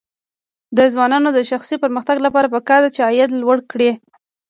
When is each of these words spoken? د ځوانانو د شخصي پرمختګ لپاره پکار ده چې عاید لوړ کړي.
د 0.77 0.79
ځوانانو 0.93 1.29
د 1.33 1.39
شخصي 1.51 1.75
پرمختګ 1.83 2.17
لپاره 2.25 2.51
پکار 2.55 2.79
ده 2.83 2.89
چې 2.95 3.01
عاید 3.07 3.31
لوړ 3.41 3.57
کړي. 3.71 3.91